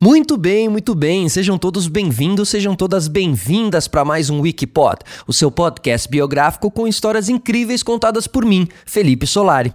Muito 0.00 0.36
bem, 0.36 0.68
muito 0.68 0.94
bem. 0.94 1.28
Sejam 1.28 1.58
todos 1.58 1.88
bem-vindos, 1.88 2.48
sejam 2.48 2.76
todas 2.76 3.08
bem-vindas 3.08 3.88
para 3.88 4.04
mais 4.04 4.30
um 4.30 4.42
Wikipod, 4.42 4.98
o 5.26 5.32
seu 5.32 5.50
podcast 5.50 6.08
biográfico 6.08 6.70
com 6.70 6.86
histórias 6.86 7.28
incríveis 7.28 7.82
contadas 7.82 8.28
por 8.28 8.44
mim, 8.44 8.68
Felipe 8.86 9.26
Solari. 9.26 9.74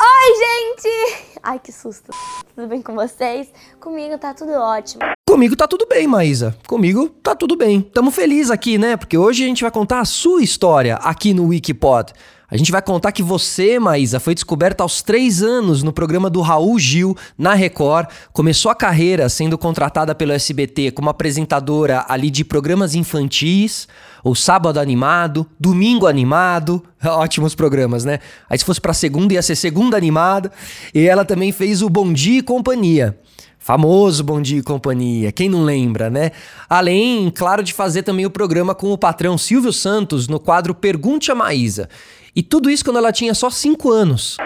Oi, 0.00 0.34
gente! 0.34 1.38
Ai, 1.44 1.60
que 1.60 1.70
susto. 1.70 2.10
Tudo 2.56 2.66
bem 2.66 2.82
com 2.82 2.96
vocês? 2.96 3.46
Comigo 3.78 4.18
tá 4.18 4.34
tudo 4.34 4.50
ótimo. 4.50 5.02
Comigo 5.28 5.54
tá 5.54 5.68
tudo 5.68 5.86
bem, 5.86 6.08
Maísa. 6.08 6.58
Comigo 6.66 7.08
tá 7.08 7.36
tudo 7.36 7.54
bem. 7.56 7.80
Tamo 7.80 8.10
feliz 8.10 8.50
aqui, 8.50 8.78
né? 8.78 8.96
Porque 8.96 9.16
hoje 9.16 9.44
a 9.44 9.46
gente 9.46 9.62
vai 9.62 9.70
contar 9.70 10.00
a 10.00 10.04
sua 10.04 10.42
história 10.42 10.96
aqui 10.96 11.32
no 11.32 11.46
Wikipod. 11.46 12.12
A 12.48 12.56
gente 12.56 12.70
vai 12.70 12.80
contar 12.80 13.10
que 13.10 13.24
você, 13.24 13.78
Maísa, 13.78 14.20
foi 14.20 14.32
descoberta 14.32 14.84
aos 14.84 15.02
três 15.02 15.42
anos 15.42 15.82
no 15.82 15.92
programa 15.92 16.30
do 16.30 16.40
Raul 16.40 16.78
Gil, 16.78 17.16
na 17.36 17.54
Record. 17.54 18.08
Começou 18.32 18.70
a 18.70 18.74
carreira 18.74 19.28
sendo 19.28 19.58
contratada 19.58 20.14
pelo 20.14 20.32
SBT 20.32 20.92
como 20.92 21.10
apresentadora 21.10 22.04
ali 22.08 22.30
de 22.30 22.44
programas 22.44 22.94
infantis, 22.94 23.88
o 24.22 24.34
Sábado 24.36 24.78
Animado, 24.78 25.44
Domingo 25.58 26.06
Animado. 26.06 26.84
Ótimos 27.04 27.54
programas, 27.56 28.04
né? 28.04 28.20
Aí 28.48 28.56
se 28.56 28.64
fosse 28.64 28.80
pra 28.80 28.94
segunda, 28.94 29.34
ia 29.34 29.42
ser 29.42 29.56
Segunda 29.56 29.96
Animada. 29.96 30.52
E 30.94 31.08
ela 31.08 31.24
também 31.24 31.50
fez 31.50 31.82
o 31.82 31.90
Bom 31.90 32.12
Dia 32.12 32.38
e 32.38 32.42
Companhia. 32.42 33.18
Famoso 33.66 34.22
Bom 34.22 34.40
Dia 34.40 34.60
e 34.60 34.62
Companhia, 34.62 35.32
quem 35.32 35.48
não 35.48 35.64
lembra, 35.64 36.08
né? 36.08 36.30
Além, 36.70 37.32
claro, 37.34 37.64
de 37.64 37.74
fazer 37.74 38.04
também 38.04 38.24
o 38.24 38.30
programa 38.30 38.76
com 38.76 38.92
o 38.92 38.96
patrão 38.96 39.36
Silvio 39.36 39.72
Santos 39.72 40.28
no 40.28 40.38
quadro 40.38 40.72
Pergunte 40.72 41.32
a 41.32 41.34
Maísa. 41.34 41.88
E 42.32 42.44
tudo 42.44 42.70
isso 42.70 42.84
quando 42.84 42.98
ela 42.98 43.10
tinha 43.10 43.34
só 43.34 43.50
5 43.50 43.90
anos. 43.90 44.36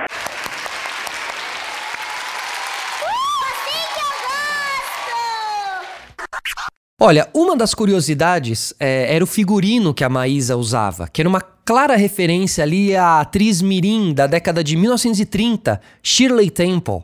Olha, 6.99 7.29
uma 7.35 7.55
das 7.55 7.75
curiosidades 7.75 8.73
é, 8.81 9.15
era 9.15 9.23
o 9.23 9.27
figurino 9.27 9.93
que 9.93 10.03
a 10.03 10.09
Maísa 10.09 10.57
usava, 10.57 11.07
que 11.07 11.21
era 11.21 11.29
uma 11.29 11.43
clara 11.65 11.97
referência 11.97 12.65
ali 12.65 12.95
à 12.97 13.21
atriz 13.21 13.63
Mirim 13.63 14.13
da 14.13 14.27
década 14.27 14.63
de 14.63 14.77
1930, 14.77 15.81
Shirley 16.03 16.51
Temple. 16.51 17.03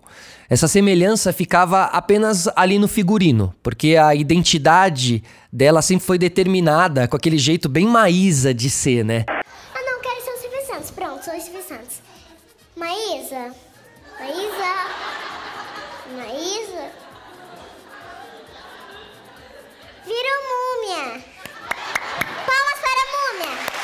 Essa 0.48 0.68
semelhança 0.68 1.32
ficava 1.32 1.84
apenas 1.84 2.48
ali 2.54 2.78
no 2.78 2.86
figurino, 2.86 3.54
porque 3.62 3.96
a 3.96 4.14
identidade 4.14 5.22
dela 5.52 5.82
sempre 5.82 6.06
foi 6.06 6.18
determinada 6.18 7.08
com 7.08 7.16
aquele 7.16 7.38
jeito 7.38 7.68
bem 7.68 7.86
Maísa 7.86 8.54
de 8.54 8.70
ser, 8.70 9.04
né? 9.04 9.24
Ah, 9.28 9.82
não, 9.84 10.00
quero 10.00 10.24
ser 10.24 10.30
o 10.30 10.38
Silvio 10.40 10.66
Santos. 10.66 10.90
Pronto, 10.92 11.24
sou 11.24 11.34
o 11.34 11.40
Silvio 11.40 11.62
Santos. 11.62 12.00
Maísa. 12.76 13.52
Maísa. 14.20 14.72
Maísa. 16.16 16.90
Virou 20.04 20.38
múmia. 20.52 21.24
Palmas 22.46 22.78
para 22.80 23.00
a 23.02 23.08
múmia. 23.16 23.76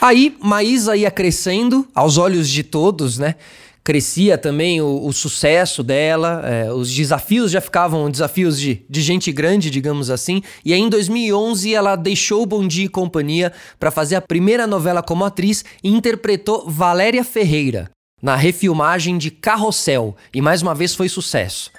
Aí 0.00 0.36
Maísa 0.40 0.96
ia 0.96 1.10
crescendo 1.10 1.86
aos 1.94 2.18
olhos 2.18 2.48
de 2.48 2.62
todos, 2.62 3.18
né? 3.18 3.34
Crescia 3.82 4.36
também 4.36 4.80
o, 4.80 5.06
o 5.06 5.12
sucesso 5.12 5.80
dela, 5.82 6.42
é, 6.44 6.72
os 6.72 6.92
desafios 6.92 7.52
já 7.52 7.60
ficavam 7.60 8.10
desafios 8.10 8.58
de, 8.58 8.82
de 8.90 9.00
gente 9.00 9.30
grande, 9.30 9.70
digamos 9.70 10.10
assim. 10.10 10.42
E 10.64 10.72
aí 10.72 10.80
em 10.80 10.88
2011 10.88 11.72
ela 11.72 11.94
deixou 11.94 12.42
o 12.42 12.46
Bom 12.46 12.66
Dia 12.66 12.86
e 12.86 12.88
Companhia 12.88 13.52
para 13.78 13.92
fazer 13.92 14.16
a 14.16 14.20
primeira 14.20 14.66
novela 14.66 15.04
como 15.04 15.24
atriz 15.24 15.64
e 15.84 15.88
interpretou 15.88 16.68
Valéria 16.68 17.22
Ferreira 17.22 17.88
na 18.20 18.34
refilmagem 18.34 19.16
de 19.16 19.30
Carrossel. 19.30 20.16
E 20.34 20.42
mais 20.42 20.62
uma 20.62 20.74
vez 20.74 20.92
foi 20.92 21.08
sucesso. 21.08 21.70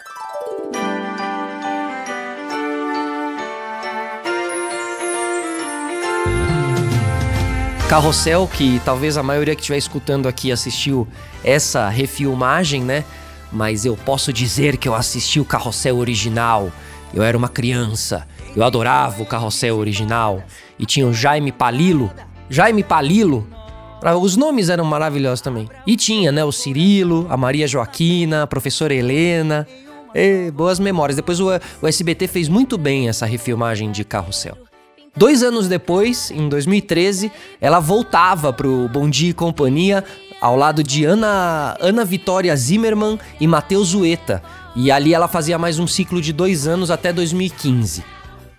Carrossel, 7.89 8.45
que 8.51 8.81
talvez 8.83 9.15
a 9.15 9.23
maioria 9.23 9.55
que 9.55 9.61
estiver 9.61 9.77
escutando 9.77 10.27
aqui 10.27 10.51
assistiu 10.51 11.07
essa 11.41 11.87
refilmagem, 11.87 12.83
né? 12.83 13.05
Mas 13.49 13.85
eu 13.85 13.95
posso 13.95 14.33
dizer 14.33 14.75
que 14.75 14.89
eu 14.89 14.93
assisti 14.93 15.39
o 15.39 15.45
Carrossel 15.45 15.97
original. 15.97 16.69
Eu 17.13 17.23
era 17.23 17.37
uma 17.37 17.47
criança, 17.47 18.27
eu 18.53 18.61
adorava 18.65 19.23
o 19.23 19.25
Carrossel 19.25 19.77
original. 19.77 20.43
E 20.77 20.85
tinha 20.85 21.07
o 21.07 21.13
Jaime 21.13 21.49
Palilo. 21.49 22.11
Jaime 22.49 22.83
Palilo. 22.83 23.47
Os 24.21 24.35
nomes 24.35 24.67
eram 24.67 24.83
maravilhosos 24.83 25.39
também. 25.39 25.69
E 25.87 25.95
tinha, 25.95 26.29
né, 26.29 26.43
o 26.43 26.51
Cirilo, 26.51 27.25
a 27.29 27.37
Maria 27.37 27.67
Joaquina, 27.67 28.43
a 28.43 28.47
professora 28.47 28.93
Helena. 28.93 29.65
E, 30.13 30.51
boas 30.51 30.77
memórias. 30.77 31.15
Depois 31.15 31.39
o, 31.39 31.47
o 31.81 31.87
SBT 31.87 32.27
fez 32.27 32.49
muito 32.49 32.77
bem 32.77 33.07
essa 33.07 33.25
refilmagem 33.25 33.93
de 33.93 34.03
Carrossel. 34.03 34.66
Dois 35.17 35.41
anos 35.41 35.67
depois, 35.67 36.29
em 36.29 36.47
2013, 36.47 37.31
ela 37.59 37.79
voltava 37.79 38.53
pro 38.53 38.87
Bom 38.87 39.09
Dia 39.09 39.31
e 39.31 39.33
Companhia 39.33 40.03
ao 40.39 40.55
lado 40.55 40.83
de 40.83 41.05
Ana, 41.05 41.75
Ana 41.79 42.05
Vitória 42.05 42.55
Zimmermann 42.55 43.17
e 43.39 43.47
Matheus 43.47 43.87
Zueta. 43.87 44.43
E 44.75 44.91
ali 44.91 45.15
ela 45.15 45.27
fazia 45.27 45.57
mais 45.57 45.79
um 45.79 45.87
ciclo 45.87 46.21
de 46.21 46.31
dois 46.31 46.67
anos 46.67 46.91
até 46.91 47.11
2015. 47.11 48.03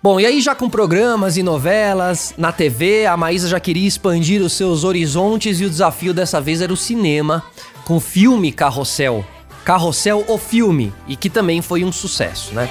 Bom, 0.03 0.19
e 0.19 0.25
aí 0.25 0.41
já 0.41 0.53
com 0.53 0.69
programas 0.69 1.37
e 1.37 1.43
novelas, 1.43 2.33
na 2.37 2.51
TV, 2.51 3.05
a 3.05 3.15
Maísa 3.15 3.47
já 3.47 3.59
queria 3.61 3.87
expandir 3.87 4.41
os 4.41 4.51
seus 4.51 4.83
horizontes 4.83 5.61
e 5.61 5.65
o 5.65 5.69
desafio 5.69 6.13
dessa 6.13 6.41
vez 6.41 6.61
era 6.61 6.73
o 6.73 6.77
cinema, 6.77 7.41
com 7.85 7.95
o 7.95 8.01
filme 8.01 8.51
Carrossel. 8.51 9.23
Carrossel, 9.63 10.25
o 10.27 10.37
filme, 10.37 10.91
e 11.07 11.15
que 11.15 11.29
também 11.29 11.61
foi 11.61 11.85
um 11.85 11.91
sucesso, 11.91 12.53
né? 12.53 12.69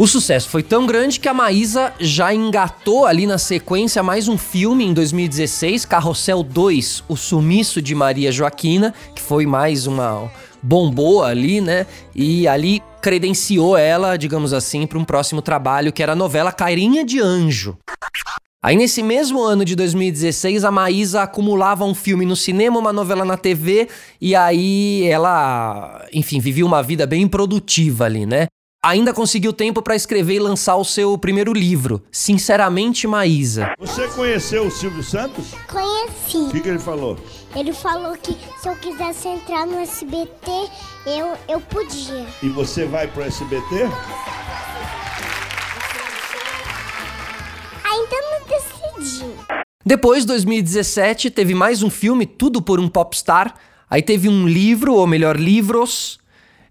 O 0.00 0.06
sucesso 0.06 0.48
foi 0.48 0.62
tão 0.62 0.86
grande 0.86 1.20
que 1.20 1.28
a 1.28 1.34
Maísa 1.34 1.92
já 2.00 2.32
engatou 2.32 3.04
ali 3.04 3.26
na 3.26 3.36
sequência 3.36 4.02
mais 4.02 4.28
um 4.28 4.38
filme 4.38 4.82
em 4.82 4.94
2016, 4.94 5.84
Carrossel 5.84 6.42
2, 6.42 7.04
O 7.06 7.18
Sumiço 7.18 7.82
de 7.82 7.94
Maria 7.94 8.32
Joaquina, 8.32 8.94
que 9.14 9.20
foi 9.20 9.44
mais 9.44 9.86
uma 9.86 10.32
bombou 10.62 11.22
ali, 11.22 11.60
né? 11.60 11.86
E 12.16 12.48
ali 12.48 12.82
credenciou 13.02 13.76
ela, 13.76 14.16
digamos 14.16 14.54
assim, 14.54 14.86
para 14.86 14.98
um 14.98 15.04
próximo 15.04 15.42
trabalho 15.42 15.92
que 15.92 16.02
era 16.02 16.12
a 16.12 16.16
novela 16.16 16.50
Cairinha 16.50 17.04
de 17.04 17.20
Anjo. 17.20 17.76
Aí 18.64 18.76
nesse 18.76 19.02
mesmo 19.02 19.42
ano 19.42 19.66
de 19.66 19.76
2016, 19.76 20.64
a 20.64 20.70
Maísa 20.70 21.24
acumulava 21.24 21.84
um 21.84 21.94
filme 21.94 22.24
no 22.24 22.36
cinema, 22.36 22.78
uma 22.78 22.92
novela 22.92 23.22
na 23.22 23.36
TV, 23.36 23.86
e 24.18 24.34
aí 24.34 25.06
ela, 25.10 26.06
enfim, 26.10 26.40
vivia 26.40 26.64
uma 26.64 26.82
vida 26.82 27.06
bem 27.06 27.28
produtiva 27.28 28.06
ali, 28.06 28.24
né? 28.24 28.46
Ainda 28.82 29.12
conseguiu 29.12 29.52
tempo 29.52 29.82
para 29.82 29.94
escrever 29.94 30.36
e 30.36 30.38
lançar 30.38 30.74
o 30.76 30.86
seu 30.86 31.18
primeiro 31.18 31.52
livro, 31.52 32.02
Sinceramente 32.10 33.06
Maísa. 33.06 33.74
Você 33.78 34.08
conheceu 34.08 34.66
o 34.66 34.70
Silvio 34.70 35.02
Santos? 35.02 35.48
Conheci. 35.70 36.48
O 36.48 36.50
que, 36.50 36.60
que 36.60 36.68
ele 36.70 36.78
falou? 36.78 37.18
Ele 37.54 37.74
falou 37.74 38.16
que 38.16 38.34
se 38.58 38.66
eu 38.66 38.74
quisesse 38.76 39.28
entrar 39.28 39.66
no 39.66 39.78
SBT, 39.80 40.50
eu, 41.04 41.36
eu 41.46 41.60
podia. 41.60 42.26
E 42.42 42.48
você 42.48 42.86
vai 42.86 43.06
pro 43.06 43.22
SBT? 43.22 43.82
Ainda 47.84 48.16
não 48.30 48.46
decidi. 48.48 49.26
Depois, 49.84 50.24
2017, 50.24 51.28
teve 51.28 51.54
mais 51.54 51.82
um 51.82 51.90
filme, 51.90 52.24
Tudo 52.24 52.62
por 52.62 52.80
um 52.80 52.88
Popstar. 52.88 53.54
Aí 53.90 54.00
teve 54.00 54.26
um 54.26 54.48
livro, 54.48 54.94
ou 54.94 55.06
melhor, 55.06 55.38
livros. 55.38 56.19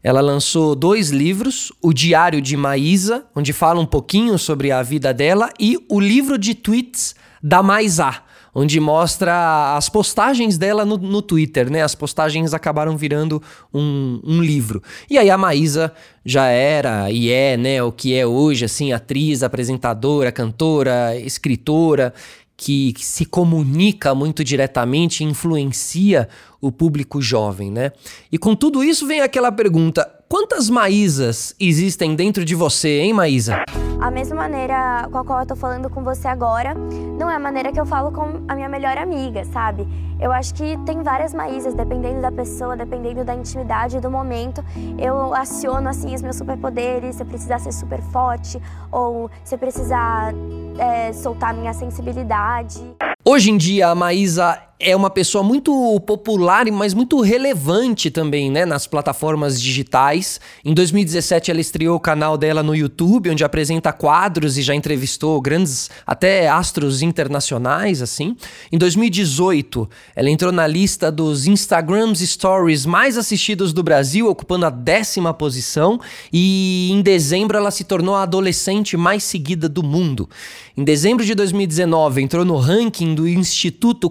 Ela 0.04 0.22
lançou 0.22 0.76
dois 0.76 1.10
livros: 1.10 1.72
O 1.82 1.94
Diário 1.94 2.42
de 2.42 2.56
Maísa, 2.56 3.26
onde 3.36 3.54
fala 3.54 3.80
um 3.80 3.86
pouquinho 3.86 4.38
sobre 4.38 4.72
a 4.72 4.82
vida 4.82 5.14
dela, 5.14 5.50
e 5.60 5.78
o 5.90 6.00
livro 6.00 6.38
de 6.38 6.56
tweets 6.56 7.16
da 7.42 7.62
Maisá, 7.62 8.24
onde 8.54 8.80
mostra 8.80 9.76
as 9.76 9.90
postagens 9.90 10.58
dela 10.58 10.86
no, 10.86 10.98
no 10.98 11.22
Twitter, 11.22 11.70
né? 11.70 11.82
As 11.82 11.96
postagens 11.96 12.54
acabaram 12.54 12.98
virando 12.98 13.42
um, 13.74 14.20
um, 14.24 14.42
livro. 14.42 14.82
E 15.10 15.18
aí 15.18 15.30
a 15.30 15.38
Maísa 15.38 15.94
já 16.26 16.48
era 16.48 17.12
e 17.12 17.30
é, 17.30 17.58
né, 17.58 17.82
o 17.84 17.92
que 17.92 18.16
é 18.16 18.26
hoje, 18.26 18.66
assim, 18.66 18.92
atriz, 18.92 19.44
apresentadora, 19.44 20.32
cantora, 20.32 21.18
escritora, 21.18 22.14
que, 22.60 22.94
se 23.00 23.26
comunica 23.26 24.14
muito 24.14 24.44
diretamente, 24.44 25.24
influencia 25.24 26.28
o 26.60 26.70
público 26.74 27.22
jovem, 27.22 27.72
né? 27.72 27.94
E 28.30 28.38
com 28.38 28.54
tudo 28.54 28.84
isso 28.84 29.08
vem 29.08 29.22
aquela 29.22 29.50
pergunta: 29.50 30.06
quantas 30.28 30.70
Maísas 30.70 31.56
existem 31.58 32.16
dentro 32.16 32.44
de 32.44 32.56
você, 32.56 33.00
hein, 33.00 33.14
Maísa? 33.14 33.64
A 34.02 34.12
mesma 34.12 34.36
maneira 34.36 35.08
com 35.10 35.18
a 35.18 35.24
qual 35.24 35.40
eu 35.40 35.46
tô 35.46 35.56
falando 35.56 35.90
com 35.90 36.04
você 36.04 36.28
agora, 36.28 36.74
não 37.18 37.30
é 37.30 37.36
a 37.36 37.40
maneira 37.40 37.72
que 37.72 37.80
eu 37.80 37.86
falo 37.86 38.12
com 38.12 38.44
a 38.48 38.56
minha 38.56 38.68
melhor 38.68 38.98
amiga, 38.98 39.46
sabe? 39.46 39.88
Eu 40.20 40.34
acho 40.34 40.54
que 40.54 40.78
tem 40.86 41.02
várias 41.02 41.34
Maísas, 41.34 41.74
dependendo 41.74 42.22
da 42.22 42.32
pessoa, 42.32 42.76
dependendo 42.76 43.24
da 43.24 43.34
intimidade 43.34 44.02
do 44.02 44.12
momento. 44.12 44.62
Eu 44.98 45.34
aciono, 45.34 45.88
assim, 45.88 46.14
os 46.14 46.22
meus 46.22 46.36
superpoderes, 46.36 47.16
se 47.16 47.24
eu 47.24 47.26
precisar 47.26 47.60
ser 47.60 47.72
super 47.72 48.02
forte, 48.02 48.62
ou 48.92 49.32
se 49.46 49.56
eu 49.56 49.60
precisar 49.60 50.34
é, 50.80 51.14
soltar 51.14 51.54
minha 51.54 51.74
sensibilidade. 51.74 52.80
Hoje 53.26 53.52
em 53.52 53.58
dia, 53.58 53.90
a 53.90 53.96
Maísa 53.96 54.69
é 54.82 54.96
uma 54.96 55.10
pessoa 55.10 55.44
muito 55.44 56.00
popular, 56.08 56.66
mas 56.72 56.94
muito 56.94 57.20
relevante 57.20 58.10
também, 58.10 58.50
né, 58.50 58.66
nas 58.66 58.88
plataformas 58.88 59.62
digitais. 59.62 60.40
Em 60.64 60.74
2017 60.74 61.52
ela 61.52 61.60
estreou 61.60 61.98
o 61.98 62.00
canal 62.00 62.38
dela 62.38 62.64
no 62.64 62.74
YouTube, 62.74 63.30
onde 63.30 63.44
apresenta 63.44 63.92
quadros 63.92 64.58
e 64.58 64.62
já 64.62 64.74
entrevistou 64.74 65.42
grandes, 65.42 65.90
até 66.08 66.48
astros 66.48 67.02
internacionais, 67.02 68.02
assim. 68.02 68.38
Em 68.72 68.78
2018 68.78 69.90
ela 70.16 70.30
entrou 70.30 70.52
na 70.52 70.66
lista 70.66 71.12
dos 71.12 71.46
Instagram 71.46 72.16
Stories 72.16 72.86
mais 72.86 73.18
assistidos 73.18 73.74
do 73.74 73.84
Brasil, 73.84 74.30
ocupando 74.30 74.66
a 74.66 74.70
décima 74.70 75.34
posição. 75.34 76.00
E 76.32 76.90
em 76.94 77.02
dezembro 77.02 77.58
ela 77.58 77.70
se 77.70 77.84
tornou 77.84 78.16
a 78.16 78.24
adolescente 78.24 78.96
mais 78.96 79.24
seguida 79.24 79.68
do 79.68 79.84
mundo. 79.84 80.30
Em 80.78 80.84
dezembro 80.86 81.26
de 81.26 81.36
2019 81.36 82.22
entrou 82.22 82.46
no 82.46 82.56
ranking 82.56 83.14
do 83.14 83.28
Instituto 83.28 84.10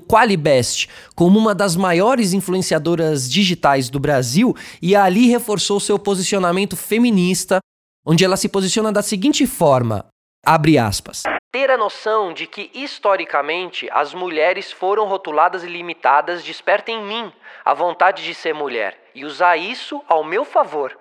Qualibet 0.58 0.88
como 1.14 1.38
uma 1.38 1.55
das 1.55 1.76
maiores 1.76 2.32
influenciadoras 2.32 3.31
digitais 3.31 3.90
do 3.90 3.99
Brasil 3.99 4.55
e 4.81 4.94
ali 4.94 5.28
reforçou 5.28 5.81
seu 5.81 5.99
posicionamento 5.99 6.76
feminista, 6.76 7.58
onde 8.06 8.25
ela 8.25 8.37
se 8.37 8.49
posiciona 8.49 8.93
da 8.93 9.02
seguinte 9.02 9.46
forma: 9.46 10.06
abre 10.44 10.78
aspas. 10.78 11.22
Ter 11.50 11.70
a 11.70 11.78
noção 11.78 12.32
de 12.34 12.46
que, 12.46 12.70
historicamente, 12.75 13.88
as 13.90 14.12
mulheres 14.12 14.70
foram 14.70 15.06
rotuladas 15.06 15.64
e 15.64 15.66
limitadas 15.66 16.44
desperta 16.44 16.90
em 16.90 17.02
mim 17.02 17.32
a 17.64 17.72
vontade 17.72 18.22
de 18.22 18.34
ser 18.34 18.55
mulher 18.55 18.99
e 19.14 19.25
usar 19.25 19.56
isso 19.56 20.02
ao 20.06 20.22
meu 20.22 20.44
favor. 20.44 20.96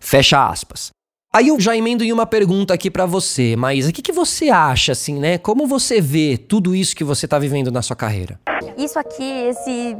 Fecha 0.00 0.44
aspas. 0.44 0.90
Aí 1.34 1.48
eu 1.48 1.58
já 1.58 1.74
emendo 1.74 2.04
em 2.04 2.12
uma 2.12 2.26
pergunta 2.26 2.74
aqui 2.74 2.90
para 2.90 3.06
você, 3.06 3.56
Maísa. 3.56 3.88
O 3.88 3.92
que, 3.92 4.02
que 4.02 4.12
você 4.12 4.50
acha, 4.50 4.92
assim, 4.92 5.18
né? 5.18 5.38
Como 5.38 5.66
você 5.66 5.98
vê 5.98 6.36
tudo 6.36 6.74
isso 6.74 6.94
que 6.94 7.02
você 7.02 7.26
tá 7.26 7.38
vivendo 7.38 7.72
na 7.72 7.80
sua 7.80 7.96
carreira? 7.96 8.38
Isso 8.76 8.98
aqui, 8.98 9.24
esse 9.24 9.96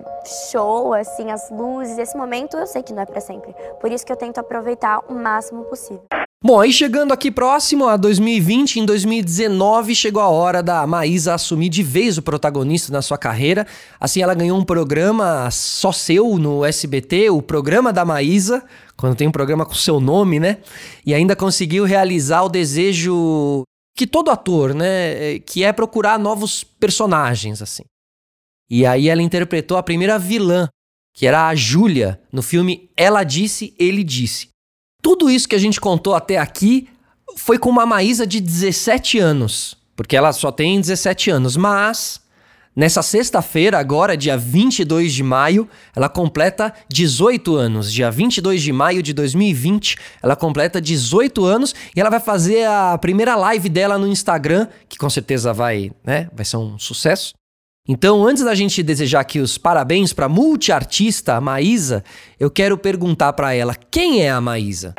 show, 0.51 0.93
assim, 0.93 1.31
as 1.31 1.51
luzes, 1.51 1.97
esse 1.97 2.15
momento, 2.19 2.59
eu 2.59 2.67
sei 2.67 2.83
que 2.83 2.93
não 2.93 3.01
é 3.01 3.07
para 3.07 3.19
sempre. 3.23 3.55
Por 3.81 3.91
isso 3.91 4.05
que 4.05 4.13
eu 4.13 4.17
tento 4.17 4.37
aproveitar 4.37 5.01
o 5.09 5.15
máximo 5.15 5.65
possível. 5.65 6.05
Bom, 6.45 6.59
aí 6.59 6.73
chegando 6.73 7.13
aqui 7.13 7.31
próximo 7.31 7.87
a 7.87 7.97
2020, 7.97 8.81
em 8.81 8.85
2019 8.85 9.95
chegou 9.95 10.21
a 10.21 10.27
hora 10.29 10.61
da 10.61 10.85
Maísa 10.85 11.35
assumir 11.35 11.69
de 11.69 11.85
vez 11.85 12.19
o 12.19 12.23
protagonista 12.23 12.93
na 12.93 13.01
sua 13.01 13.17
carreira. 13.17 13.65
Assim, 14.01 14.21
ela 14.21 14.35
ganhou 14.35 14.59
um 14.59 14.65
programa 14.65 15.49
só 15.53 15.93
seu 15.93 16.37
no 16.39 16.65
SBT, 16.65 17.31
o 17.31 17.41
programa 17.41 17.93
da 17.93 18.05
Maísa, 18.05 18.61
quando 18.97 19.15
tem 19.15 19.29
um 19.29 19.33
programa 19.33 19.65
com 19.65 19.75
seu 19.75 20.01
nome, 20.01 20.41
né? 20.41 20.59
E 21.07 21.15
ainda 21.15 21.37
conseguiu 21.37 21.85
realizar 21.85 22.43
o 22.43 22.49
desejo 22.49 23.63
que 23.97 24.05
todo 24.05 24.29
ator, 24.29 24.75
né, 24.75 25.39
que 25.47 25.63
é 25.63 25.73
procurar 25.73 26.19
novos 26.19 26.65
personagens, 26.65 27.63
assim. 27.63 27.85
E 28.69 28.85
aí 28.85 29.09
ela 29.09 29.23
interpretou 29.23 29.77
a 29.77 29.83
primeira 29.83 30.19
vilã, 30.19 30.69
que 31.15 31.25
era 31.25 31.47
a 31.47 31.55
Júlia, 31.55 32.21
no 32.33 32.43
filme 32.43 32.91
Ela 32.97 33.23
Disse, 33.23 33.73
Ele 33.79 34.03
Disse. 34.03 34.52
Tudo 35.03 35.29
isso 35.29 35.49
que 35.49 35.57
a 35.57 35.59
gente 35.59 35.81
contou 35.81 36.15
até 36.15 36.39
aqui 36.39 36.89
foi 37.37 37.59
com 37.59 37.69
uma 37.69 37.85
Maísa 37.85 38.25
de 38.25 38.41
17 38.41 39.19
anos, 39.19 39.77
porque 39.97 40.17
ela 40.17 40.33
só 40.33 40.53
tem 40.53 40.81
17 40.81 41.29
anos, 41.29 41.57
mas 41.57 42.21
nessa 42.75 43.03
sexta-feira, 43.03 43.79
agora, 43.79 44.17
dia 44.17 44.37
22 44.37 45.13
de 45.13 45.25
maio, 45.25 45.69
ela 45.95 46.09
completa 46.09 46.73
18 46.89 47.57
anos. 47.57 47.93
Dia 47.93 48.13
22 48.13 48.63
de 48.63 48.73
maio 48.73 49.03
de 49.03 49.13
2020, 49.13 49.97
ela 50.23 50.37
completa 50.37 50.81
18 50.81 51.45
anos 51.45 51.75
e 51.97 52.01
ela 52.01 52.09
vai 52.09 52.21
fazer 52.21 52.65
a 52.65 52.97
primeira 52.97 53.35
live 53.35 53.69
dela 53.69 53.99
no 53.99 54.07
Instagram, 54.07 54.69
que 54.89 54.97
com 54.97 55.11
certeza 55.11 55.53
vai, 55.53 55.91
né, 56.05 56.29
vai 56.33 56.45
ser 56.45 56.59
um 56.59 56.79
sucesso. 56.79 57.35
Então, 57.89 58.25
antes 58.25 58.45
da 58.45 58.55
gente 58.55 58.81
desejar 58.81 59.21
aqui 59.21 59.41
os 59.41 59.59
parabéns 59.59 60.13
para 60.13 60.27
a 60.27 60.29
multiartista 60.29 61.41
Maísa, 61.41 62.05
eu 62.39 62.49
quero 62.49 62.79
perguntar 62.79 63.33
para 63.33 63.55
ela 63.55 63.75
quem 63.91 64.25
é 64.25 64.31
a 64.31 64.41
Maísa. 64.41 64.95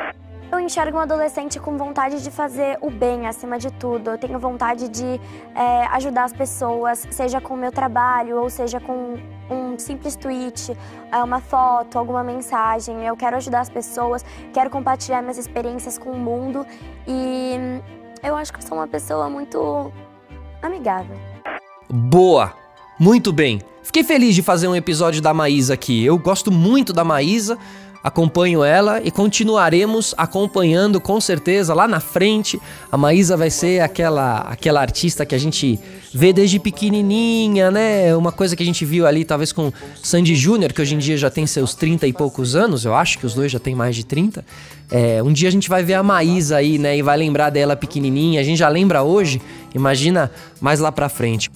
Eu 0.51 0.59
enxergo 0.59 0.97
um 0.97 0.99
adolescente 0.99 1.61
com 1.61 1.77
vontade 1.77 2.21
de 2.21 2.29
fazer 2.29 2.77
o 2.81 2.91
bem 2.91 3.25
acima 3.25 3.57
de 3.57 3.71
tudo. 3.71 4.09
Eu 4.09 4.17
tenho 4.17 4.37
vontade 4.37 4.89
de 4.89 5.19
é, 5.55 5.85
ajudar 5.91 6.25
as 6.25 6.33
pessoas, 6.33 7.07
seja 7.09 7.39
com 7.39 7.53
o 7.53 7.57
meu 7.57 7.71
trabalho 7.71 8.37
ou 8.37 8.49
seja 8.49 8.81
com 8.81 9.15
um 9.49 9.79
simples 9.79 10.17
tweet, 10.17 10.77
é, 11.09 11.23
uma 11.23 11.39
foto, 11.39 11.97
alguma 11.97 12.21
mensagem. 12.21 13.05
Eu 13.05 13.15
quero 13.15 13.37
ajudar 13.37 13.61
as 13.61 13.69
pessoas, 13.69 14.25
quero 14.53 14.69
compartilhar 14.69 15.21
minhas 15.21 15.37
experiências 15.37 15.97
com 15.97 16.11
o 16.11 16.19
mundo 16.19 16.67
e 17.07 17.55
eu 18.21 18.35
acho 18.35 18.51
que 18.51 18.59
eu 18.59 18.67
sou 18.67 18.77
uma 18.77 18.87
pessoa 18.87 19.29
muito 19.29 19.89
amigável. 20.61 21.15
Boa! 21.89 22.62
Muito 22.99 23.31
bem. 23.31 23.59
Fiquei 23.83 24.03
feliz 24.03 24.35
de 24.35 24.41
fazer 24.41 24.67
um 24.67 24.75
episódio 24.75 25.21
da 25.21 25.33
Maísa 25.33 25.73
aqui. 25.73 26.03
Eu 26.03 26.17
gosto 26.17 26.51
muito 26.51 26.93
da 26.93 27.03
Maísa, 27.03 27.57
acompanho 28.03 28.63
ela 28.63 29.01
e 29.03 29.09
continuaremos 29.09 30.13
acompanhando 30.17 31.01
com 31.01 31.19
certeza 31.19 31.73
lá 31.73 31.87
na 31.87 31.99
frente. 31.99 32.59
A 32.91 32.97
Maísa 32.97 33.35
vai 33.35 33.49
ser 33.49 33.81
aquela 33.81 34.37
aquela 34.41 34.79
artista 34.79 35.25
que 35.25 35.33
a 35.33 35.37
gente 35.37 35.79
vê 36.13 36.31
desde 36.31 36.59
pequenininha, 36.59 37.71
né? 37.71 38.15
Uma 38.15 38.31
coisa 38.31 38.55
que 38.55 38.63
a 38.63 38.65
gente 38.65 38.85
viu 38.85 39.07
ali 39.07 39.25
talvez 39.25 39.51
com 39.51 39.71
Sandy 40.01 40.35
Júnior, 40.35 40.71
que 40.71 40.81
hoje 40.81 40.95
em 40.95 40.99
dia 40.99 41.17
já 41.17 41.29
tem 41.29 41.47
seus 41.47 41.73
30 41.73 42.07
e 42.07 42.13
poucos 42.13 42.55
anos, 42.55 42.85
eu 42.85 42.93
acho 42.93 43.17
que 43.17 43.25
os 43.25 43.33
dois 43.33 43.51
já 43.51 43.59
têm 43.59 43.73
mais 43.73 43.95
de 43.95 44.05
30. 44.05 44.45
É, 44.91 45.23
um 45.23 45.33
dia 45.33 45.49
a 45.49 45.51
gente 45.51 45.67
vai 45.67 45.83
ver 45.83 45.95
a 45.95 46.03
Maísa 46.03 46.57
aí, 46.57 46.77
né? 46.77 46.97
E 46.97 47.01
vai 47.01 47.17
lembrar 47.17 47.49
dela 47.49 47.75
pequenininha. 47.75 48.39
A 48.39 48.43
gente 48.43 48.59
já 48.59 48.69
lembra 48.69 49.01
hoje, 49.01 49.41
imagina 49.73 50.31
mais 50.61 50.79
lá 50.79 50.91
pra 50.91 51.09
frente. 51.09 51.49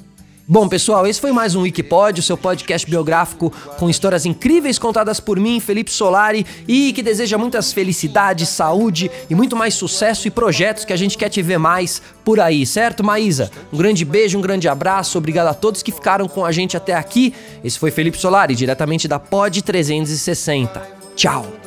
Bom, 0.49 0.65
pessoal, 0.69 1.05
esse 1.05 1.19
foi 1.19 1.33
mais 1.33 1.55
um 1.55 1.63
Wikipod, 1.63 2.21
o 2.21 2.23
seu 2.23 2.37
podcast 2.37 2.89
biográfico 2.89 3.51
com 3.77 3.89
histórias 3.89 4.25
incríveis 4.25 4.79
contadas 4.79 5.19
por 5.19 5.37
mim, 5.37 5.59
Felipe 5.59 5.91
Solari, 5.91 6.45
e 6.65 6.93
que 6.93 7.03
deseja 7.03 7.37
muitas 7.37 7.73
felicidades, 7.73 8.47
saúde 8.47 9.11
e 9.29 9.35
muito 9.35 9.57
mais 9.57 9.73
sucesso 9.73 10.25
e 10.25 10.31
projetos 10.31 10.85
que 10.85 10.93
a 10.93 10.95
gente 10.95 11.17
quer 11.17 11.27
te 11.27 11.41
ver 11.41 11.57
mais 11.57 12.01
por 12.23 12.39
aí, 12.39 12.65
certo, 12.65 13.03
Maísa? 13.03 13.51
Um 13.73 13.77
grande 13.77 14.05
beijo, 14.05 14.37
um 14.37 14.41
grande 14.41 14.69
abraço, 14.69 15.17
obrigado 15.17 15.47
a 15.47 15.53
todos 15.53 15.83
que 15.83 15.91
ficaram 15.91 16.29
com 16.29 16.45
a 16.45 16.51
gente 16.53 16.77
até 16.77 16.93
aqui. 16.93 17.33
Esse 17.61 17.77
foi 17.77 17.91
Felipe 17.91 18.17
Solari, 18.17 18.55
diretamente 18.55 19.05
da 19.05 19.19
Pod 19.19 19.61
360. 19.61 20.81
Tchau! 21.13 21.66